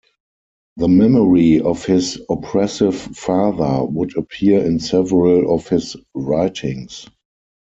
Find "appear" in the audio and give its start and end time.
4.17-4.65